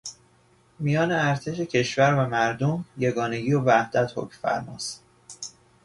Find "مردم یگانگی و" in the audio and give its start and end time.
2.29-3.59